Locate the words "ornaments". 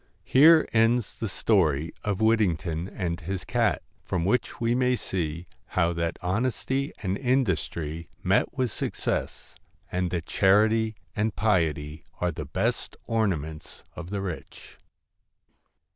13.05-13.83